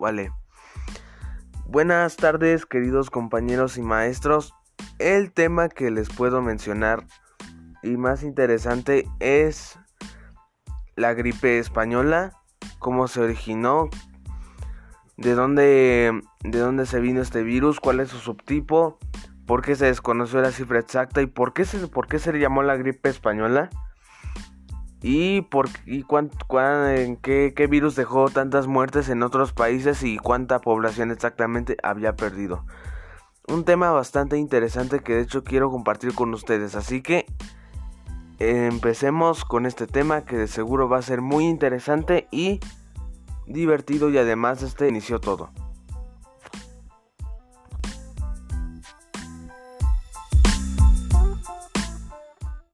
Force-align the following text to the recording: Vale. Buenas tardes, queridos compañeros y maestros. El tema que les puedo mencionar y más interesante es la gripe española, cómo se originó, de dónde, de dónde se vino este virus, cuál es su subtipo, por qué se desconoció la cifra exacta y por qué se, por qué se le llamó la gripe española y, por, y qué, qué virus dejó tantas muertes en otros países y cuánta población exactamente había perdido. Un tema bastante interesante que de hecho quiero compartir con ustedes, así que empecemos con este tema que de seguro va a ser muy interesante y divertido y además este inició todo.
Vale. 0.00 0.32
Buenas 1.66 2.16
tardes, 2.16 2.64
queridos 2.64 3.10
compañeros 3.10 3.76
y 3.76 3.82
maestros. 3.82 4.54
El 4.98 5.30
tema 5.30 5.68
que 5.68 5.90
les 5.90 6.08
puedo 6.08 6.40
mencionar 6.40 7.06
y 7.82 7.98
más 7.98 8.22
interesante 8.22 9.06
es 9.20 9.78
la 10.96 11.12
gripe 11.12 11.58
española, 11.58 12.32
cómo 12.78 13.08
se 13.08 13.20
originó, 13.20 13.90
de 15.18 15.34
dónde, 15.34 16.22
de 16.44 16.58
dónde 16.58 16.86
se 16.86 16.98
vino 17.00 17.20
este 17.20 17.42
virus, 17.42 17.78
cuál 17.78 18.00
es 18.00 18.08
su 18.08 18.18
subtipo, 18.18 18.98
por 19.46 19.60
qué 19.60 19.76
se 19.76 19.84
desconoció 19.84 20.40
la 20.40 20.50
cifra 20.50 20.78
exacta 20.78 21.20
y 21.20 21.26
por 21.26 21.52
qué 21.52 21.66
se, 21.66 21.86
por 21.88 22.08
qué 22.08 22.18
se 22.18 22.32
le 22.32 22.40
llamó 22.40 22.62
la 22.62 22.78
gripe 22.78 23.10
española 23.10 23.68
y, 25.02 25.42
por, 25.42 25.68
y 25.86 26.04
qué, 27.22 27.52
qué 27.56 27.66
virus 27.66 27.96
dejó 27.96 28.28
tantas 28.28 28.66
muertes 28.66 29.08
en 29.08 29.22
otros 29.22 29.52
países 29.52 30.02
y 30.02 30.18
cuánta 30.18 30.60
población 30.60 31.10
exactamente 31.10 31.76
había 31.82 32.16
perdido. 32.16 32.64
Un 33.48 33.64
tema 33.64 33.90
bastante 33.90 34.36
interesante 34.36 35.00
que 35.00 35.14
de 35.14 35.22
hecho 35.22 35.42
quiero 35.42 35.70
compartir 35.70 36.14
con 36.14 36.32
ustedes, 36.34 36.74
así 36.74 37.02
que 37.02 37.26
empecemos 38.38 39.44
con 39.44 39.66
este 39.66 39.86
tema 39.86 40.24
que 40.24 40.36
de 40.36 40.48
seguro 40.48 40.88
va 40.88 40.98
a 40.98 41.02
ser 41.02 41.20
muy 41.20 41.46
interesante 41.46 42.28
y 42.30 42.60
divertido 43.46 44.10
y 44.10 44.18
además 44.18 44.62
este 44.62 44.88
inició 44.88 45.20
todo. 45.20 45.50